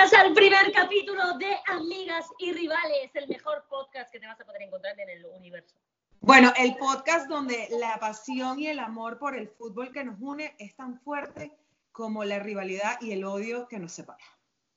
[0.00, 4.46] Bienvenidas al primer capítulo de Amigas y Rivales, el mejor podcast que te vas a
[4.46, 5.76] poder encontrar en el universo.
[6.20, 10.56] Bueno, el podcast donde la pasión y el amor por el fútbol que nos une
[10.58, 11.52] es tan fuerte
[11.92, 14.24] como la rivalidad y el odio que nos separa.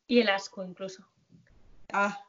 [0.08, 1.08] Y el asco incluso.
[1.94, 2.22] Ah.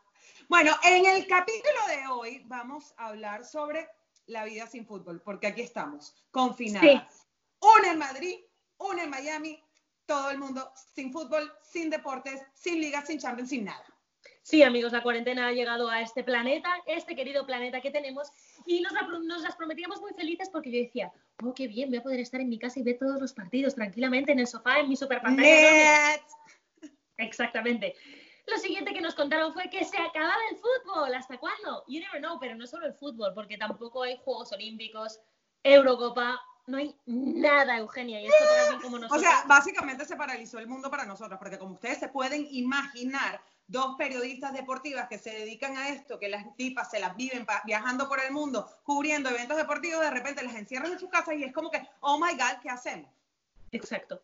[0.49, 3.89] Bueno, en el capítulo de hoy vamos a hablar sobre
[4.27, 7.13] la vida sin fútbol, porque aquí estamos, confinadas.
[7.13, 7.27] Sí.
[7.59, 8.37] Una en Madrid,
[8.79, 9.61] una en Miami,
[10.07, 13.85] todo el mundo sin fútbol, sin deportes, sin ligas, sin champions, sin nada.
[14.43, 18.29] Sí, amigos, la cuarentena ha llegado a este planeta, este querido planeta que tenemos,
[18.67, 21.99] y nos, la- nos las prometíamos muy felices porque yo decía, oh, qué bien, voy
[21.99, 24.81] a poder estar en mi casa y ver todos los partidos tranquilamente en el sofá,
[24.81, 25.59] en mi super pantalla.
[25.59, 25.85] enorme".
[25.85, 26.23] Net.
[27.17, 27.95] Exactamente.
[28.47, 31.15] Lo siguiente que nos contaron fue que se acababa el fútbol.
[31.15, 31.83] ¿Hasta cuándo?
[31.89, 35.21] You never know, pero no solo el fútbol, porque tampoco hay Juegos Olímpicos,
[35.63, 38.21] Eurocopa, no hay nada, Eugenia.
[38.21, 39.23] Y esto para como O nosotros.
[39.23, 43.97] sea, básicamente se paralizó el mundo para nosotros, porque como ustedes se pueden imaginar, dos
[43.97, 48.21] periodistas deportivas que se dedican a esto, que las tipas se las viven viajando por
[48.21, 51.71] el mundo, cubriendo eventos deportivos, de repente las encierran en sus casas y es como
[51.71, 53.11] que, oh my God, ¿qué hacemos?
[53.73, 54.23] Exacto.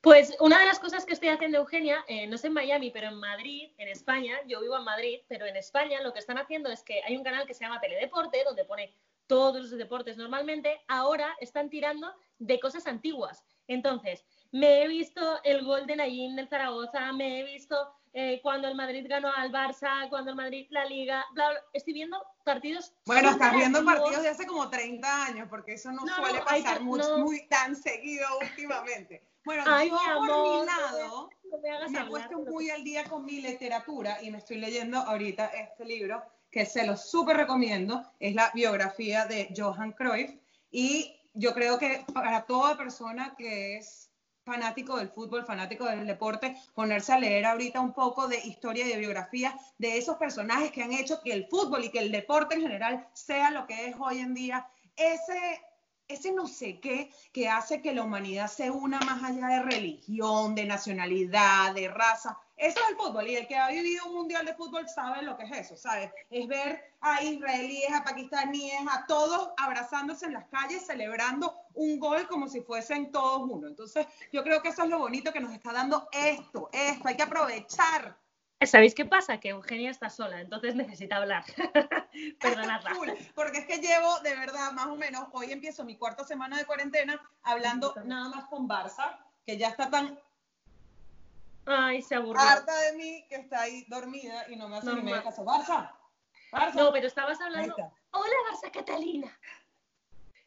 [0.00, 3.08] Pues una de las cosas que estoy haciendo, Eugenia, eh, no sé en Miami, pero
[3.08, 6.70] en Madrid, en España, yo vivo en Madrid, pero en España lo que están haciendo
[6.70, 8.94] es que hay un canal que se llama Teledeporte, donde pone
[9.30, 13.44] todos los deportes normalmente, ahora están tirando de cosas antiguas.
[13.68, 17.76] Entonces, me he visto el gol de Nayim del Zaragoza, me he visto
[18.12, 21.60] eh, cuando el Madrid ganó al Barça, cuando el Madrid la Liga, bla, bla.
[21.72, 22.92] Estoy viendo partidos.
[23.06, 26.44] Bueno, estás viendo partidos de hace como 30 años, porque eso no, No, suele no,
[26.44, 27.18] pasar muy, no.
[27.18, 29.22] muy tan seguido últimamente.
[29.44, 31.30] Bueno, Ay, yo mi por amor, mi lado,
[31.62, 35.46] me me he puesto muy al día con mi literatura y me estoy leyendo ahorita
[35.46, 38.04] este libro que se lo súper recomiendo.
[38.18, 40.32] Es la biografía de Johan Cruyff
[40.70, 44.10] y yo creo que para toda persona que es
[44.44, 48.88] fanático del fútbol, fanático del deporte, ponerse a leer ahorita un poco de historia y
[48.88, 52.56] de biografía de esos personajes que han hecho que el fútbol y que el deporte
[52.56, 54.66] en general sea lo que es hoy en día.
[54.96, 55.60] Ese,
[56.08, 60.54] ese no sé qué que hace que la humanidad se una más allá de religión,
[60.54, 62.38] de nacionalidad, de raza.
[62.60, 65.34] Eso es el fútbol y el que ha vivido un mundial de fútbol sabe lo
[65.34, 66.10] que es eso, ¿sabes?
[66.28, 72.28] Es ver a israelíes, a pakistaníes, a todos abrazándose en las calles, celebrando un gol
[72.28, 73.66] como si fuesen todos uno.
[73.66, 77.16] Entonces, yo creo que eso es lo bonito que nos está dando esto, esto, hay
[77.16, 78.18] que aprovechar.
[78.62, 79.40] ¿Sabéis qué pasa?
[79.40, 81.44] Que Eugenia está sola, entonces necesita hablar.
[82.40, 82.94] Perdonadla.
[82.94, 86.58] Full, porque es que llevo de verdad más o menos, hoy empiezo mi cuarta semana
[86.58, 90.20] de cuarentena hablando nada más con Barça, que ya está tan
[91.72, 92.42] Ay, se aburrió.
[92.42, 95.44] harta de mí que está ahí dormida y no me hace ni medio caso.
[95.44, 95.92] Barça,
[96.50, 96.74] Barça.
[96.74, 97.76] No, pero estabas hablando.
[98.10, 99.38] Hola, Barça Catalina.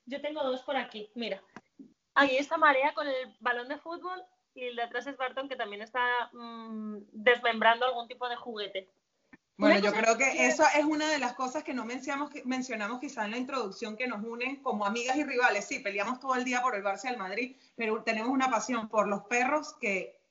[0.05, 1.41] Yo tengo dos por aquí, mira.
[2.13, 4.21] Ahí está Marea con el balón de fútbol
[4.53, 8.89] y el de atrás es Barton que también está mm, desmembrando algún tipo de juguete.
[9.55, 13.23] Bueno, yo creo que eso es una de las cosas que no mencionamos, mencionamos quizá
[13.23, 15.65] en la introducción que nos unen como amigas y rivales.
[15.65, 18.89] Sí, peleamos todo el día por el Barça y el Madrid, pero tenemos una pasión
[18.89, 20.22] por los perros que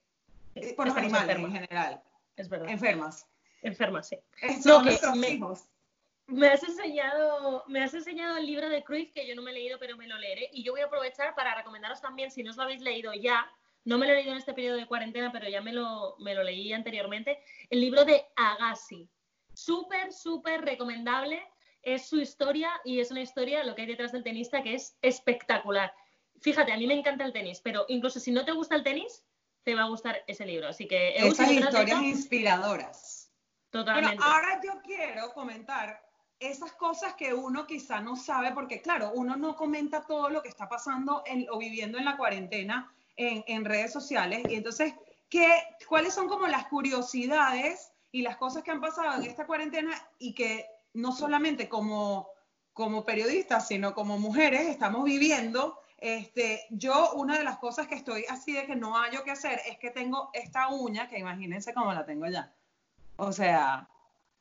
[0.77, 1.51] por los animales enfermas.
[1.51, 2.03] en general,
[2.37, 2.69] Es verdad.
[2.69, 3.27] enfermas.
[3.63, 4.19] Enferma, sí.
[4.41, 5.69] Son No, que nuestros me- hijos.
[6.27, 9.55] Me has enseñado, me has enseñado el libro de Cruyff que yo no me he
[9.55, 10.49] leído, pero me lo leeré.
[10.53, 13.45] Y yo voy a aprovechar para recomendaros también, si no os lo habéis leído ya,
[13.85, 16.35] no me lo he leído en este periodo de cuarentena, pero ya me lo, me
[16.35, 19.09] lo leí anteriormente, el libro de Agassi.
[19.55, 21.43] Súper, súper recomendable.
[21.83, 24.97] Es su historia y es una historia, lo que hay detrás del tenista, que es
[25.03, 25.93] espectacular.
[26.41, 29.25] Fíjate, a mí me encanta el tenis, pero incluso si no te gusta el tenis,
[29.65, 30.69] te va a gustar ese libro.
[30.69, 33.31] Así que, Esas historias inspiradoras.
[33.71, 34.17] totalmente.
[34.17, 36.03] Bueno, ahora yo quiero comentar
[36.39, 40.49] esas cosas que uno quizá no sabe, porque claro, uno no comenta todo lo que
[40.49, 44.43] está pasando en- o viviendo en la cuarentena en, en redes sociales.
[44.49, 44.95] Y entonces,
[45.29, 45.49] ¿qué,
[45.89, 50.35] ¿cuáles son como las curiosidades y las cosas que han pasado en esta cuarentena y
[50.35, 52.29] que no solamente como,
[52.73, 55.79] como periodistas, sino como mujeres estamos viviendo?
[56.03, 59.61] Este, yo, una de las cosas que estoy así de que no hallo que hacer
[59.69, 62.53] es que tengo esta uña, que imagínense cómo la tengo ya.
[63.15, 63.89] O sea,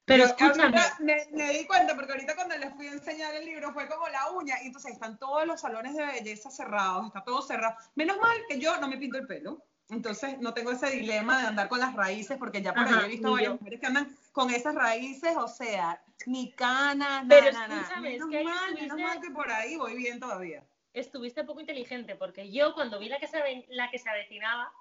[0.06, 0.75] Pero escúchame.
[1.01, 4.07] Me, me di cuenta porque ahorita cuando les fui a enseñar el libro fue como
[4.07, 7.75] la uña y entonces están todos los salones de belleza cerrados, está todo cerrado.
[7.94, 9.63] Menos mal que yo no me pinto el pelo.
[9.91, 13.06] Entonces no tengo ese dilema de andar con las raíces porque ya por Ajá, ahí
[13.06, 18.01] he visto varias mujeres que andan con esas raíces, o sea, ni canas, nada, nada.
[18.01, 20.63] Menos que mal, menos mal que por ahí voy bien todavía.
[20.93, 24.71] Estuviste poco inteligente, porque yo cuando vi la que se, la que se avecinaba,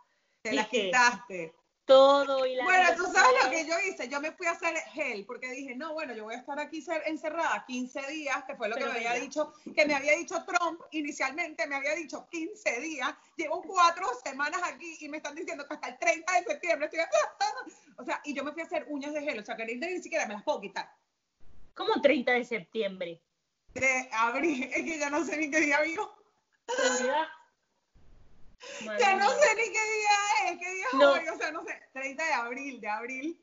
[0.42, 1.54] Te Dije, quitaste.
[1.84, 4.08] todo y la Bueno, tú sabes lo que yo hice.
[4.08, 6.80] Yo me fui a hacer gel porque dije, no, bueno, yo voy a estar aquí
[6.84, 9.22] cer- encerrada 15 días, que fue lo Pero que me había mira.
[9.24, 13.12] dicho, que me había dicho Trump inicialmente, me había dicho 15 días.
[13.36, 17.00] Llevo cuatro semanas aquí y me están diciendo que hasta el 30 de septiembre estoy.
[17.98, 20.02] O sea, y yo me fui a hacer uñas de gel, o sea, que ni
[20.02, 20.90] siquiera me las puedo quitar.
[21.74, 23.20] ¿Cómo 30 de septiembre?
[23.74, 26.14] De abril, es que ya no sé ni qué día vivo.
[28.98, 31.12] Ya no sé ni qué día es, qué día es No.
[31.12, 33.40] hoy, o sea, no sé, 30 de abril, de abril.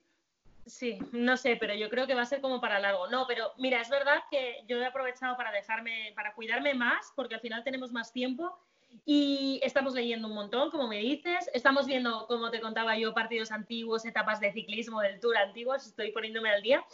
[0.66, 3.08] Sí, no sé, pero yo creo que va a ser como para largo.
[3.08, 7.36] No, pero mira, es verdad que yo he aprovechado para dejarme, para cuidarme más, porque
[7.36, 8.58] al final tenemos más tiempo
[9.06, 11.50] y estamos leyendo un montón, como me dices.
[11.54, 16.12] Estamos viendo, como te contaba yo, partidos antiguos, etapas de ciclismo del Tour antiguos, estoy
[16.12, 16.86] poniéndome al día.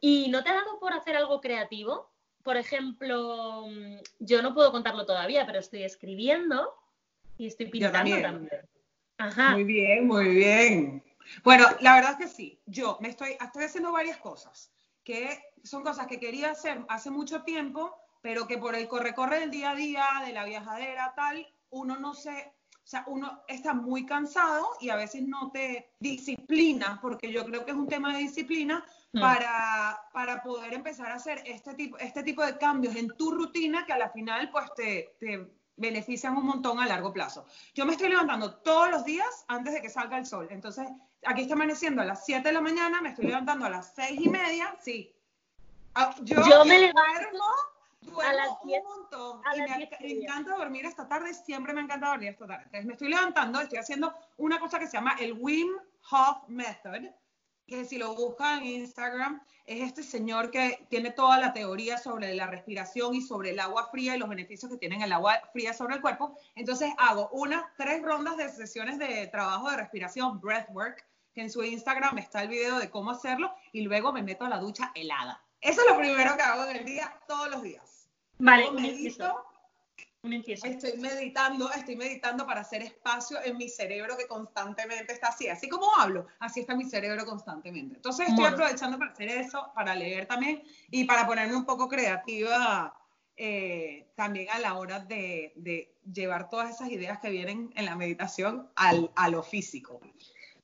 [0.00, 2.10] ¿Y no te ha dado por hacer algo creativo?
[2.42, 6.74] Por ejemplo, mm, yo no puedo contarlo todavía, pero estoy escribiendo
[7.36, 8.22] y estoy pintando también.
[8.22, 8.68] también.
[9.18, 9.50] Ajá.
[9.52, 11.04] Muy bien, muy bien.
[11.44, 12.60] Bueno, la verdad es que sí.
[12.66, 14.72] Yo me estoy, estoy haciendo varias cosas
[15.08, 19.50] que son cosas que quería hacer hace mucho tiempo, pero que por el corre-corre del
[19.50, 24.04] día a día, de la viajadera, tal, uno no se, o sea, uno está muy
[24.04, 28.18] cansado y a veces no te disciplina, porque yo creo que es un tema de
[28.18, 29.20] disciplina Mm.
[29.20, 33.86] para, para poder empezar a hacer este tipo, este tipo de cambios en tu rutina
[33.86, 37.46] que a la final pues te, te benefician un montón a largo plazo.
[37.74, 40.48] Yo me estoy levantando todos los días antes de que salga el sol.
[40.50, 40.86] Entonces,
[41.24, 44.20] aquí está amaneciendo a las 7 de la mañana, me estoy levantando a las 6
[44.20, 45.14] y media, sí.
[45.94, 47.00] Ah, Yo, Yo me levanto
[47.30, 47.44] duermo,
[48.02, 49.40] duermo a las un 10 montón.
[49.46, 50.22] a y las me, 10 y me media.
[50.28, 52.64] encanta dormir esta tarde, siempre me encanta dormir esta tarde.
[52.64, 55.68] Entonces, me estoy levantando, estoy haciendo una cosa que se llama el Wim
[56.10, 57.06] Hof Method,
[57.68, 62.34] que si lo buscan en Instagram, es este señor que tiene toda la teoría sobre
[62.34, 65.74] la respiración y sobre el agua fría y los beneficios que tienen el agua fría
[65.74, 66.34] sobre el cuerpo.
[66.56, 71.04] Entonces hago unas tres rondas de sesiones de trabajo de respiración, breathwork,
[71.34, 74.48] que en su Instagram está el video de cómo hacerlo, y luego me meto a
[74.48, 75.44] la ducha helada.
[75.60, 78.08] Eso es lo primero que hago en el día, todos los días.
[78.38, 78.84] Vale, Luego un
[80.22, 80.66] inciso.
[80.66, 85.48] Estoy meditando, estoy meditando para hacer espacio en mi cerebro que constantemente está así.
[85.48, 87.96] Así como hablo, así está mi cerebro constantemente.
[87.96, 92.94] Entonces estoy aprovechando para hacer eso, para leer también y para ponerme un poco creativa
[93.36, 97.94] eh, también a la hora de, de llevar todas esas ideas que vienen en la
[97.94, 100.00] meditación al, a lo físico.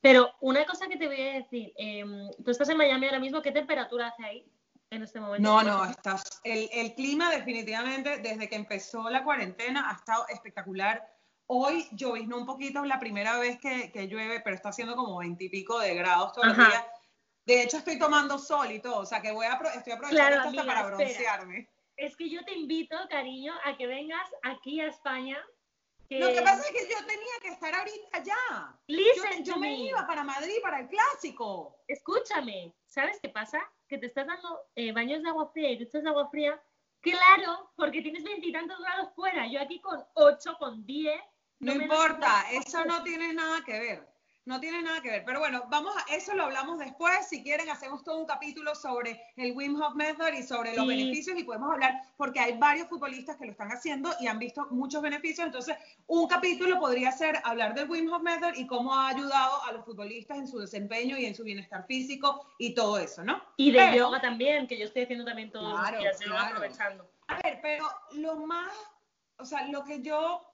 [0.01, 3.41] Pero una cosa que te voy a decir, em, tú estás en Miami ahora mismo,
[3.41, 4.47] ¿qué temperatura hace ahí
[4.91, 5.43] en este momento?
[5.49, 11.07] No, no, estás, el, el clima definitivamente desde que empezó la cuarentena ha estado espectacular.
[11.47, 15.19] Hoy lloviznó un poquito, es la primera vez que, que llueve, pero está haciendo como
[15.19, 16.87] veintipico de grados días.
[17.45, 20.37] De hecho, estoy tomando sol y todo, o sea que voy a, estoy aprovechando Claro,
[20.37, 20.97] esto hasta amiga, para espera.
[20.97, 21.71] broncearme.
[21.97, 25.39] Es que yo te invito, cariño, a que vengas aquí a España.
[26.09, 27.24] que- Lo que pasa es que yo tenía
[27.85, 28.79] ahorita ya.
[28.87, 31.77] Listen yo me iba para Madrid para el clásico.
[31.87, 33.61] Escúchame, ¿sabes qué pasa?
[33.89, 36.61] Que te estás dando eh, baños de agua fría y duchas de agua fría.
[37.01, 39.47] Claro, porque tienes veintitantos grados fuera.
[39.47, 41.21] Yo aquí con 8, con 10.
[41.61, 44.14] No, me importa, eso no tiene nada que ver.
[44.47, 45.25] No tiene nada que ver.
[45.25, 47.27] Pero bueno, vamos a eso lo hablamos después.
[47.27, 51.39] Si quieren, hacemos todo un capítulo sobre el Wim Hof Method y sobre los beneficios
[51.39, 55.01] y podemos hablar porque hay varios futbolistas que lo están haciendo y han visto muchos
[55.01, 55.47] beneficios.
[55.47, 55.77] Entonces,
[56.09, 59.83] un capítulo podría ser hablar del Wim Hof Method y cómo ha ayudado a los
[59.85, 63.43] futbolistas en su desempeño y en su bienestar físico y todo eso, ¿no?
[63.57, 66.37] Y de Pero- yoga también, que yo estoy haciendo también todos Claro, los días, yoga
[66.37, 66.57] claro.
[66.57, 67.11] aprovechando.
[67.29, 67.87] A ver, pero
[68.17, 68.71] lo más,
[69.39, 70.45] o sea, lo que yo,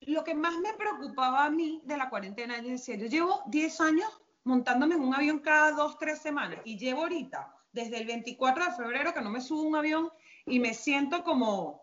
[0.00, 3.80] lo que más me preocupaba a mí de la cuarentena, yo decía, yo llevo 10
[3.80, 8.64] años montándome en un avión cada dos, tres semanas y llevo ahorita, desde el 24
[8.64, 10.10] de febrero, que no me subo un avión
[10.46, 11.82] y me siento como,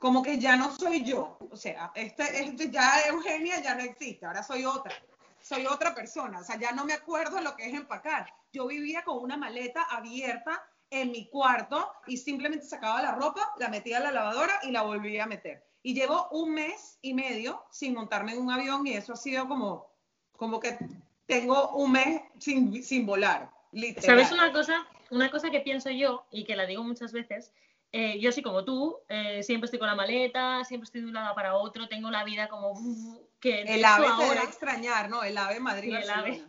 [0.00, 1.38] como que ya no soy yo.
[1.50, 4.94] O sea, este, este ya Eugenia ya no existe, ahora soy otra.
[5.40, 8.26] Soy otra persona, o sea, ya no me acuerdo lo que es empacar.
[8.52, 13.68] Yo vivía con una maleta abierta en mi cuarto y simplemente sacaba la ropa, la
[13.68, 15.64] metía a la lavadora y la volvía a meter.
[15.82, 19.46] Y llevo un mes y medio sin montarme en un avión y eso ha sido
[19.48, 19.88] como,
[20.32, 20.78] como que
[21.26, 23.50] tengo un mes sin, sin volar.
[23.72, 24.04] Literal.
[24.04, 24.86] ¿Sabes una cosa?
[25.10, 27.52] Una cosa que pienso yo y que la digo muchas veces.
[27.92, 31.14] eh, yo sí como tú, eh, siempre estoy con la maleta, siempre estoy de un
[31.14, 35.08] lado para otro, tengo la vida como uf, que El ave te ahora, debe extrañar,
[35.08, 35.22] ¿no?
[35.22, 35.90] El ave Madrid.
[35.96, 36.44] Sí, el ave.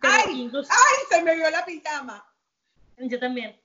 [0.00, 0.40] Pero ¡Ay!
[0.42, 1.04] incluso ¡Ay!
[1.16, 2.26] Se me vio la pijama.
[2.98, 3.58] Yo también.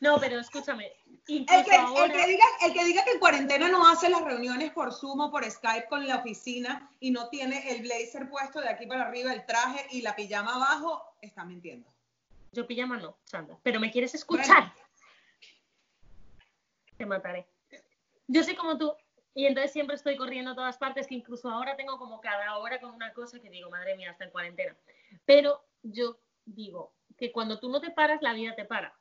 [0.00, 0.92] No, pero escúchame,
[1.26, 4.70] El que, el, que diga, el que diga que en cuarentena no hace las reuniones
[4.70, 8.68] por Zoom o por Skype con la oficina y no tiene el blazer puesto de
[8.68, 11.88] aquí para arriba, el traje y la pijama abajo, está mintiendo.
[12.52, 14.46] yo pijama no, Sandra, pero me quieres escuchar.
[14.46, 14.72] Bueno.
[16.96, 17.46] Te mataré.
[18.26, 18.92] Yo soy como tú
[19.34, 22.80] Y entonces siempre estoy corriendo a todas partes, que incluso ahora tengo como cada hora
[22.80, 24.76] con una cosa que digo, madre mía, está en cuarentena.
[25.24, 28.94] Pero yo digo que cuando tú no te paras, la vida te para.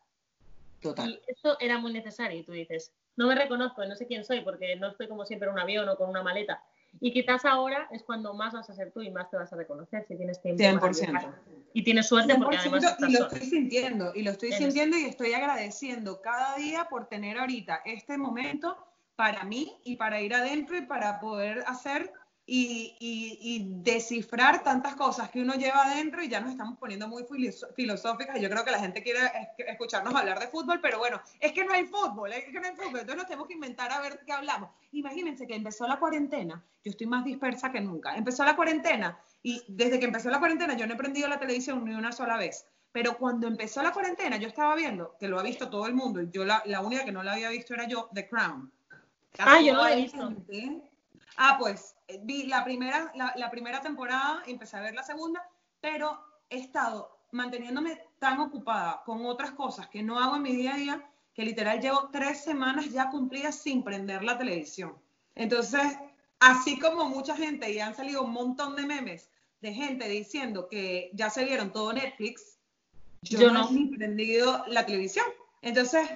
[0.82, 1.10] Total.
[1.10, 2.40] Y eso era muy necesario.
[2.40, 5.48] Y tú dices, no me reconozco, no sé quién soy, porque no estoy como siempre
[5.48, 6.64] en un avión o con una maleta.
[7.00, 9.56] Y quizás ahora es cuando más vas a ser tú y más te vas a
[9.56, 10.62] reconocer si tienes tiempo.
[10.64, 11.34] 100%.
[11.74, 15.06] Y tienes suerte porque además estás y lo estoy sintiendo, y lo estoy sintiendo y
[15.06, 18.78] estoy agradeciendo cada día por tener ahorita este momento
[19.16, 22.12] para mí y para ir adentro y para poder hacer
[22.50, 27.08] y, y- y descifrar tantas cosas que uno lleva adentro y ya nos estamos poniendo
[27.10, 27.26] muy
[27.76, 28.40] filosóficas.
[28.40, 31.66] Yo creo que la gente quiere es- escucharnos hablar de fútbol, pero bueno, es que
[31.66, 34.22] no hay fútbol, es que no hay fútbol, entonces nos tenemos que inventar a ver
[34.26, 34.70] qué hablamos.
[34.94, 38.16] Imagínense que empezó la cuarentena, yo estoy más dispersa que nunca.
[38.16, 41.84] Empezó la cuarentena y desde que empezó la cuarentena yo no he prendido la televisión
[41.84, 42.66] ni una sola vez.
[42.94, 46.22] Pero cuando empezó la cuarentena, yo estaba viendo, que lo ha visto todo el mundo,
[46.22, 48.72] y yo la, la única que no la había visto era yo, The Crown.
[49.40, 50.18] Ah, yo no la he visto.
[50.30, 50.92] gente-
[51.38, 55.48] Ah, pues eh, vi la primera, la, la primera temporada, empecé a ver la segunda,
[55.80, 60.74] pero he estado manteniéndome tan ocupada con otras cosas que no hago en mi día
[60.74, 64.98] a día, que literal llevo tres semanas ya cumplidas sin prender la televisión.
[65.36, 65.84] Entonces,
[66.40, 69.30] así como mucha gente, y han salido un montón de memes
[69.62, 72.58] de gente diciendo que ya se vieron todo Netflix,
[73.22, 73.70] yo, Yo no no.
[73.70, 75.26] he ni prendido la televisión.
[75.62, 76.08] Entonces,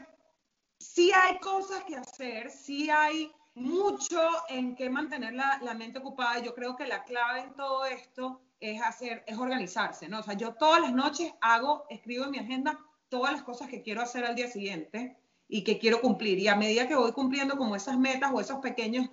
[0.80, 6.40] sí hay cosas que hacer, sí hay mucho en qué mantener la, la mente ocupada.
[6.40, 10.20] Yo creo que la clave en todo esto es hacer, es organizarse, ¿no?
[10.20, 12.80] O sea, yo todas las noches hago, escribo en mi agenda
[13.10, 15.18] todas las cosas que quiero hacer al día siguiente
[15.48, 16.40] y que quiero cumplir.
[16.40, 19.10] Y a medida que voy cumpliendo como esas metas o esos pequeños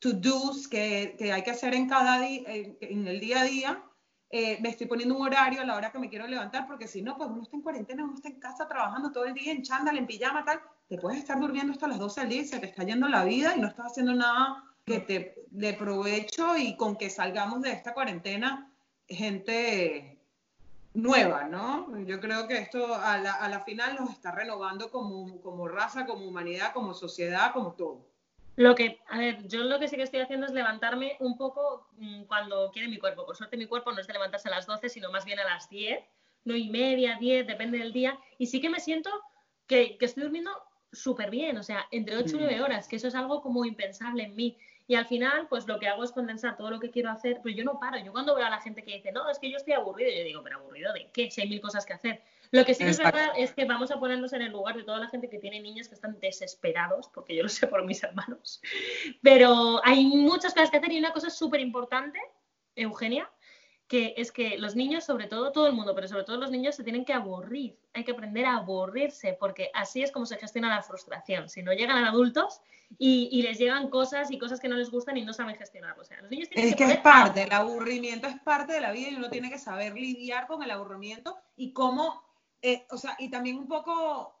[0.00, 3.82] to-dos que, que hay que hacer en cada día, en, el día a día,
[4.30, 7.00] eh, me estoy poniendo un horario a la hora que me quiero levantar, porque si
[7.00, 9.62] no, pues uno está en cuarentena, uno está en casa trabajando todo el día en
[9.62, 12.58] chándal, en pijama, tal, te puedes estar durmiendo hasta las 12 del día y se
[12.58, 16.76] te está yendo la vida y no estás haciendo nada que te de provecho y
[16.76, 18.70] con que salgamos de esta cuarentena
[19.06, 20.18] gente
[20.94, 21.98] nueva, ¿no?
[22.04, 26.06] Yo creo que esto a la, a la final nos está renovando como, como raza,
[26.06, 28.06] como humanidad, como sociedad, como todo.
[28.56, 31.86] Lo que, a ver, yo lo que sí que estoy haciendo es levantarme un poco
[31.92, 33.24] mm, cuando quiere mi cuerpo.
[33.24, 35.44] Por suerte mi cuerpo no es de levantarse a las 12, sino más bien a
[35.44, 36.02] las 10,
[36.44, 38.18] no y media, 10, depende del día.
[38.36, 39.10] Y sí que me siento
[39.66, 40.50] que, que estoy durmiendo
[40.92, 44.24] súper bien, o sea, entre 8 y 9 horas, que eso es algo como impensable
[44.24, 44.58] en mí.
[44.86, 47.54] Y al final, pues lo que hago es condensar todo lo que quiero hacer, pero
[47.54, 47.98] yo no paro.
[47.98, 50.24] Yo cuando veo a la gente que dice, no, es que yo estoy aburrido, yo
[50.24, 52.22] digo, pero aburrido de qué, si hay mil cosas que hacer.
[52.52, 54.84] Lo que sí que es verdad es que vamos a ponernos en el lugar de
[54.84, 58.02] toda la gente que tiene niños que están desesperados, porque yo lo sé por mis
[58.02, 58.62] hermanos.
[59.22, 62.18] Pero hay muchas cosas que hacer y una cosa súper importante,
[62.74, 63.30] Eugenia,
[63.88, 66.76] que es que los niños, sobre todo todo el mundo, pero sobre todo los niños,
[66.76, 67.78] se tienen que aburrir.
[67.94, 71.48] Hay que aprender a aburrirse, porque así es como se gestiona la frustración.
[71.48, 72.60] Si no llegan a adultos
[72.98, 76.02] y, y les llegan cosas y cosas que no les gustan y no saben gestionarlo.
[76.02, 78.92] O sea, los niños tienen Es que es parte, el aburrimiento es parte de la
[78.92, 82.22] vida y uno tiene que saber lidiar con el aburrimiento y cómo,
[82.60, 84.38] eh, o sea, y también un poco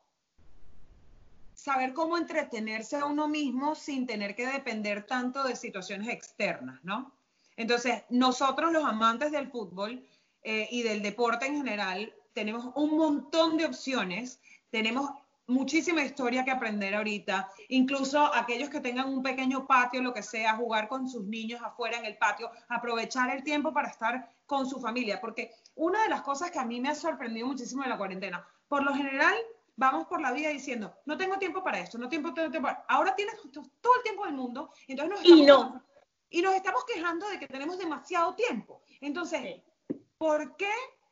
[1.54, 7.17] saber cómo entretenerse a uno mismo sin tener que depender tanto de situaciones externas, ¿no?
[7.58, 10.06] Entonces, nosotros los amantes del fútbol
[10.42, 15.10] eh, y del deporte en general, tenemos un montón de opciones, tenemos
[15.48, 20.54] muchísima historia que aprender ahorita, incluso aquellos que tengan un pequeño patio, lo que sea,
[20.54, 24.80] jugar con sus niños afuera en el patio, aprovechar el tiempo para estar con su
[24.80, 27.98] familia, porque una de las cosas que a mí me ha sorprendido muchísimo de la
[27.98, 29.34] cuarentena, por lo general
[29.74, 32.84] vamos por la vida diciendo, no tengo tiempo para esto, no tengo tiempo para...
[32.88, 35.82] Ahora tienes todo el tiempo del mundo, entonces nos Y no.
[36.30, 38.82] Y nos estamos quejando de que tenemos demasiado tiempo.
[39.00, 39.62] Entonces, Sí.
[40.18, 40.70] ¿por qué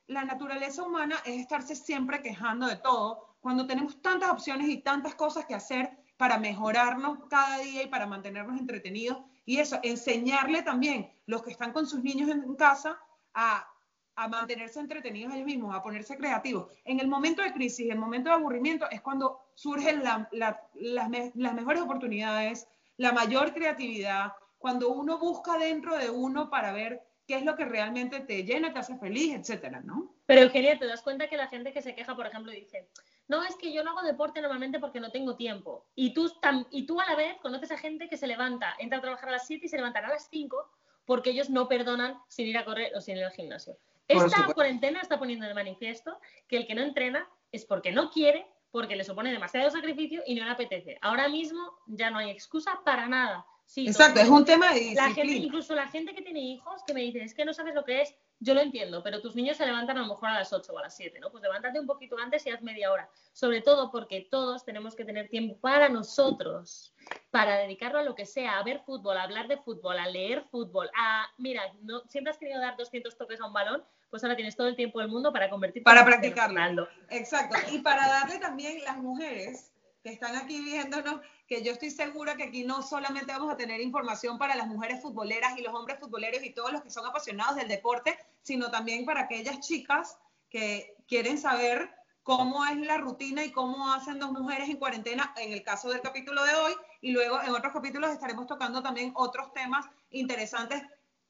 [0.09, 5.15] la naturaleza humana es estarse siempre quejando de todo cuando tenemos tantas opciones y tantas
[5.15, 9.19] cosas que hacer para mejorarnos cada día y para mantenernos entretenidos?
[9.45, 12.99] Y eso, enseñarle también los que están con sus niños en casa
[13.35, 13.69] a,
[14.17, 16.73] a mantenerse entretenidos ellos mismos, a ponerse creativos.
[16.85, 20.61] En el momento de crisis, en el momento de aburrimiento, es cuando surgen la- la-
[20.75, 26.73] las, me- las mejores oportunidades, la mayor creatividad, cuando uno busca dentro de uno para
[26.73, 30.15] ver qué es lo que realmente te llena, te hace feliz, etcétera, ¿no?
[30.27, 32.89] Pero Eugenia, te das cuenta que la gente que se queja, por ejemplo, dice,
[33.29, 35.87] no, es que yo no hago deporte normalmente porque no tengo tiempo.
[35.97, 38.99] Y tú, tam- y tú a la vez conoces a gente que se levanta, entra
[38.99, 40.71] a trabajar a las 7 y se levantará a las 5
[41.05, 43.77] porque ellos no perdonan sin ir a correr o sin ir al gimnasio.
[44.09, 48.47] Esta cuarentena está poniendo de manifiesto que el que no entrena es porque no quiere,
[48.77, 50.99] porque le supone demasiado sacrificio y no le apetece.
[51.01, 53.47] Ahora mismo ya no hay excusa para nada.
[53.65, 56.93] Sí, Exacto, es un tema de la gente, incluso la gente que tiene hijos que
[56.93, 59.57] me dice, es que no sabes lo que es yo lo entiendo, pero tus niños
[59.57, 61.31] se levantan a lo mejor a las 8 o a las 7, ¿no?
[61.31, 63.09] Pues levántate un poquito antes y haz media hora.
[63.33, 66.93] Sobre todo porque todos tenemos que tener tiempo para nosotros,
[67.31, 70.45] para dedicarlo a lo que sea, a ver fútbol, a hablar de fútbol, a leer
[70.51, 74.37] fútbol, a, mira, no, siempre has querido dar 200 toques a un balón, pues ahora
[74.37, 76.89] tienes todo el tiempo del mundo para convertirte para practicarlo.
[77.11, 77.57] Exacto.
[77.73, 79.73] Y para darle también las mujeres
[80.03, 83.81] que están aquí viéndonos, que yo estoy segura que aquí no solamente vamos a tener
[83.81, 87.57] información para las mujeres futboleras y los hombres futboleros y todos los que son apasionados
[87.57, 91.91] del deporte, sino también para aquellas chicas que quieren saber
[92.23, 96.01] cómo es la rutina y cómo hacen dos mujeres en cuarentena, en el caso del
[96.01, 100.83] capítulo de hoy, y luego en otros capítulos estaremos tocando también otros temas interesantes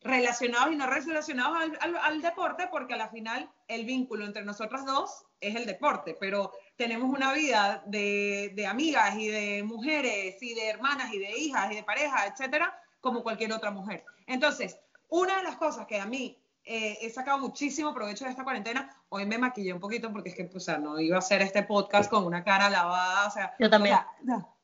[0.02, 5.24] relacionados y no relacionados al, deporte, porque a la final el vínculo entre nosotras dos
[5.40, 11.12] es el deporte, pero tenemos una vida de, amigas y de mujeres y de hermanas
[11.12, 14.04] y de hijas y de parejas, etcétera, como cualquier otra mujer.
[14.26, 18.44] Entonces, una de las cosas que a mí eh, he sacado muchísimo provecho de esta
[18.44, 21.42] cuarentena, hoy me maquillé un poquito porque es que, o sea, no iba a hacer
[21.42, 23.54] este podcast con una cara lavada, o sea.
[23.58, 23.98] Yo también.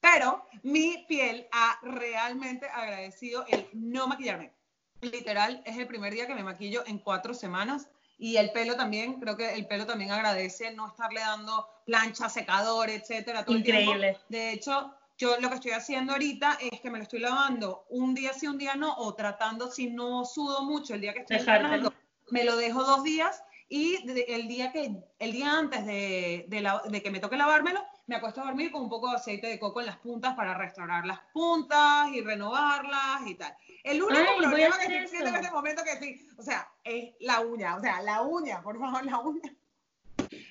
[0.00, 4.52] Pero mi piel ha realmente agradecido el no maquillarme.
[5.00, 7.88] Literal, es el primer día que me maquillo en cuatro semanas.
[8.18, 12.90] Y el pelo también, creo que el pelo también agradece no estarle dando plancha, secador,
[12.90, 13.44] etcétera.
[13.46, 14.18] Increíble.
[14.28, 18.14] De hecho, yo lo que estoy haciendo ahorita es que me lo estoy lavando un
[18.14, 21.38] día sí, un día no, o tratando si no sudo mucho el día que estoy
[21.40, 21.92] lavando,
[22.30, 23.96] me lo dejo dos días y
[24.28, 28.46] el día que el día antes de, de, que me toque lavármelo me acuesto a
[28.46, 32.08] dormir con un poco de aceite de coco en las puntas para restaurar las puntas
[32.12, 33.56] y renovarlas y tal.
[33.84, 37.38] El único problema que estoy siento en este momento que sí, o sea, es la
[37.38, 39.54] uña, o sea, la uña, por favor, la uña.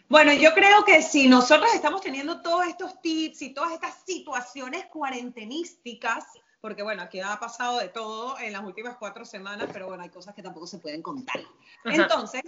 [0.07, 4.85] Bueno, yo creo que si nosotros estamos teniendo todos estos tips y todas estas situaciones
[4.85, 6.27] cuarentenísticas,
[6.61, 10.09] porque bueno, aquí ha pasado de todo en las últimas cuatro semanas, pero bueno, hay
[10.09, 11.41] cosas que tampoco se pueden contar.
[11.83, 12.41] Entonces,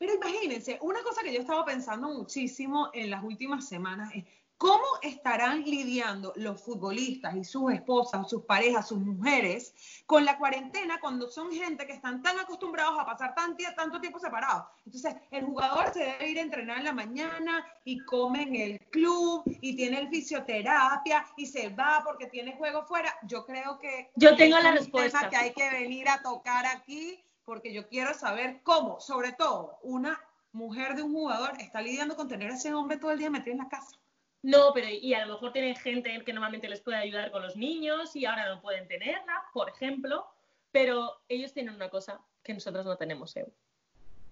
[0.00, 4.24] pero imagínense, una cosa que yo estaba pensando muchísimo en las últimas semanas es
[4.60, 9.74] ¿Cómo estarán lidiando los futbolistas y sus esposas, sus parejas, sus mujeres
[10.04, 14.66] con la cuarentena cuando son gente que están tan acostumbrados a pasar tanto tiempo separados?
[14.84, 18.80] Entonces, el jugador se debe ir a entrenar en la mañana y come en el
[18.90, 23.16] club y tiene el fisioterapia y se va porque tiene juego fuera.
[23.22, 24.10] Yo creo que...
[24.14, 25.30] Yo tengo la respuesta.
[25.30, 30.20] que hay que venir a tocar aquí porque yo quiero saber cómo, sobre todo, una
[30.52, 33.52] mujer de un jugador está lidiando con tener a ese hombre todo el día metido
[33.52, 33.96] en la casa.
[34.42, 37.56] No, pero y a lo mejor tienen gente que normalmente les puede ayudar con los
[37.56, 40.26] niños y ahora no pueden tenerla, por ejemplo,
[40.72, 43.46] pero ellos tienen una cosa que nosotros no tenemos, ¿eh?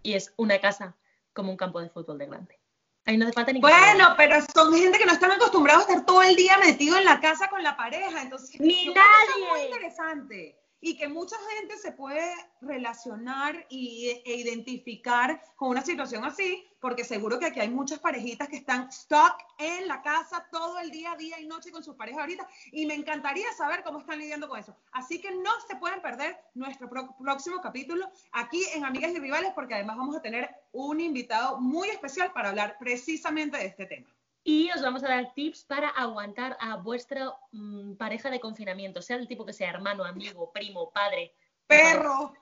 [0.02, 0.96] y es una casa
[1.34, 2.58] como un campo de fútbol de grande.
[3.04, 6.06] Ahí no hace falta ni Bueno, pero son gente que no están acostumbrados a estar
[6.06, 9.44] todo el día metido en la casa con la pareja, entonces ni nadie.
[9.44, 15.82] Es muy interesante y que mucha gente se puede relacionar y, e identificar con una
[15.82, 20.46] situación así, porque seguro que aquí hay muchas parejitas que están stuck en la casa
[20.50, 23.98] todo el día, día y noche con sus parejas ahorita, y me encantaría saber cómo
[23.98, 24.76] están lidiando con eso.
[24.92, 29.74] Así que no se pueden perder nuestro próximo capítulo aquí en Amigas y Rivales, porque
[29.74, 34.08] además vamos a tener un invitado muy especial para hablar precisamente de este tema
[34.48, 39.16] y os vamos a dar tips para aguantar a vuestra mm, pareja de confinamiento, sea
[39.16, 41.34] el tipo que sea, hermano, amigo, primo, padre,
[41.66, 42.32] perro.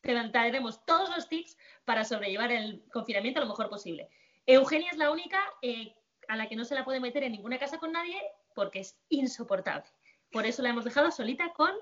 [0.00, 4.08] Te daremos todos los tips para sobrellevar el confinamiento lo mejor posible.
[4.46, 5.94] Eugenia es la única eh,
[6.28, 8.18] a la que no se la puede meter en ninguna casa con nadie
[8.54, 9.84] porque es insoportable.
[10.30, 11.74] Por eso la hemos dejado solita con.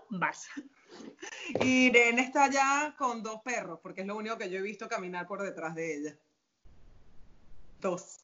[1.60, 4.88] Y Irene está ya con dos perros, porque es lo único que yo he visto
[4.88, 6.18] caminar por detrás de ella.
[7.78, 8.18] Dos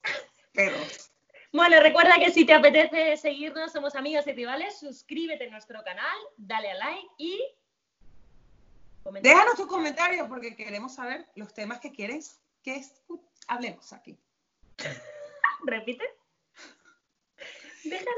[0.57, 1.12] perros.
[1.53, 6.16] Bueno, recuerda que si te apetece seguirnos, somos amigos y rivales, suscríbete a nuestro canal,
[6.37, 7.40] dale a like y...
[9.23, 12.85] Déjanos tus comentarios porque queremos saber los temas que quieres que
[13.47, 14.19] hablemos aquí.
[15.64, 16.05] ¿Repite?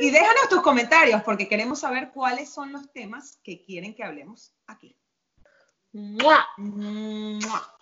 [0.00, 4.54] Y déjanos tus comentarios porque queremos saber cuáles son los temas que quieren que hablemos
[4.66, 4.96] aquí.
[5.92, 6.46] ¡Mua!
[6.56, 7.77] ¡Mua!